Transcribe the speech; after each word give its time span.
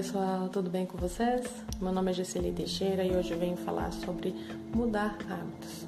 pessoal, 0.00 0.48
tudo 0.48 0.70
bem 0.70 0.86
com 0.86 0.96
vocês? 0.96 1.46
Meu 1.78 1.92
nome 1.92 2.10
é 2.10 2.14
Gesseli 2.14 2.52
Teixeira 2.52 3.04
e 3.04 3.14
hoje 3.14 3.32
eu 3.32 3.38
venho 3.38 3.54
falar 3.58 3.92
sobre 3.92 4.34
mudar 4.74 5.18
hábitos. 5.28 5.86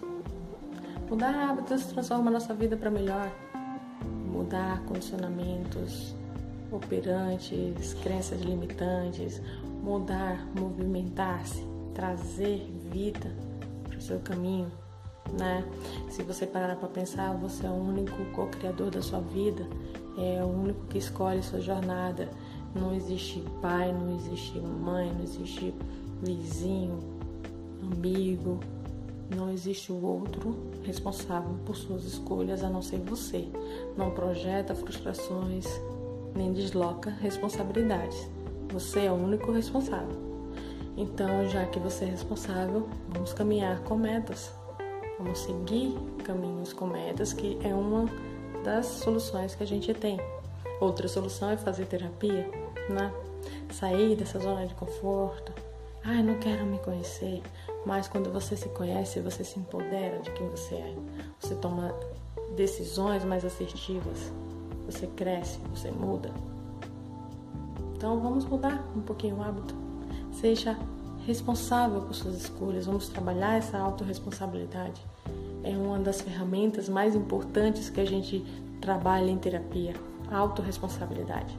Mudar 1.09 1.35
hábitos 1.35 1.87
transforma 1.87 2.29
a 2.29 2.35
nossa 2.35 2.53
vida 2.53 2.77
para 2.77 2.91
melhor. 2.91 3.33
Mudar 4.31 4.83
condicionamentos 4.85 6.15
operantes, 6.71 7.95
crenças 8.03 8.43
limitantes, 8.43 9.41
mudar, 9.83 10.47
movimentar-se, 10.61 11.65
trazer 11.95 12.71
vida 12.91 13.35
para 13.89 13.97
o 13.97 14.03
seu 14.03 14.21
caminho, 14.21 14.71
né? 15.39 15.65
Se 16.11 16.23
você 16.23 16.47
parar 16.47 16.77
para 16.77 16.89
pensar, 16.89 17.33
você 17.33 17.67
é 17.67 17.71
o 17.71 17.73
único 17.73 18.23
co-criador 18.35 18.91
da 18.91 19.01
sua 19.01 19.21
vida, 19.21 19.67
é 20.19 20.45
o 20.45 20.49
único 20.49 20.85
que 20.89 20.99
escolhe 20.99 21.43
sua 21.43 21.63
jornada 21.63 22.29
não 22.75 22.95
existe 22.95 23.43
pai, 23.61 23.93
não 23.93 24.15
existe 24.17 24.59
mãe, 24.59 25.13
não 25.13 25.23
existe 25.23 25.75
vizinho, 26.23 26.99
amigo, 27.83 28.61
não 29.35 29.51
existe 29.51 29.91
o 29.91 30.05
outro 30.05 30.57
responsável 30.83 31.55
por 31.65 31.77
suas 31.77 32.05
escolhas 32.05 32.63
a 32.63 32.69
não 32.69 32.83
ser 32.83 32.99
você. 33.01 33.49
Não 33.97 34.11
projeta 34.11 34.75
frustrações, 34.75 35.67
nem 36.35 36.53
desloca 36.53 37.11
responsabilidades. 37.11 38.29
Você 38.73 39.07
é 39.07 39.11
o 39.11 39.15
único 39.15 39.53
responsável. 39.53 40.17
Então, 40.97 41.49
já 41.49 41.65
que 41.67 41.79
você 41.79 42.05
é 42.05 42.09
responsável, 42.09 42.89
vamos 43.09 43.33
caminhar 43.33 43.81
com 43.81 43.97
metas. 43.97 44.53
Vamos 45.19 45.39
seguir 45.39 45.97
caminhos 46.25 46.73
com 46.73 46.87
metas, 46.87 47.33
que 47.33 47.59
é 47.63 47.75
uma 47.75 48.07
das 48.65 48.87
soluções 48.87 49.55
que 49.55 49.63
a 49.63 49.67
gente 49.67 49.93
tem. 49.95 50.19
Outra 50.83 51.07
solução 51.07 51.49
é 51.49 51.57
fazer 51.57 51.87
terapia, 51.87 52.51
né? 52.91 53.13
Sair 53.71 54.17
dessa 54.17 54.41
zona 54.41 54.67
de 54.67 54.75
conforto. 54.75 55.53
Ai, 56.03 56.25
não 56.25 56.41
quero 56.41 56.67
me 56.67 56.77
conhecer. 56.79 57.41
Mas 57.87 58.09
quando 58.09 58.33
você 58.33 58.57
se 58.57 58.69
conhece, 58.71 59.21
você 59.21 59.45
se 59.45 59.61
empodera 59.61 60.19
de 60.19 60.33
quem 60.33 60.49
você 60.49 60.75
é. 60.75 60.95
Você 61.39 61.55
toma 61.55 61.95
decisões 62.57 63.25
mais 63.25 63.45
assertivas. 63.45 64.33
Você 64.87 65.07
cresce, 65.07 65.61
você 65.73 65.89
muda. 65.89 66.33
Então 67.97 68.19
vamos 68.19 68.45
mudar 68.45 68.85
um 68.97 69.03
pouquinho 69.03 69.37
o 69.37 69.43
hábito. 69.45 69.77
Seja 70.33 70.77
responsável 71.25 72.01
por 72.01 72.13
suas 72.13 72.35
escolhas. 72.35 72.87
Vamos 72.87 73.09
trabalhar 73.09 73.57
essa 73.57 73.79
autorresponsabilidade. 73.79 75.01
É 75.63 75.77
uma 75.77 76.01
das 76.01 76.21
ferramentas 76.21 76.89
mais 76.89 77.15
importantes 77.15 77.89
que 77.89 78.01
a 78.01 78.05
gente 78.05 78.45
trabalha 78.81 79.31
em 79.31 79.39
terapia 79.39 79.95
autorresponsabilidade. 80.33 81.57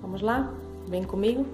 Vamos 0.00 0.22
lá? 0.22 0.52
Vem 0.88 1.04
comigo? 1.04 1.46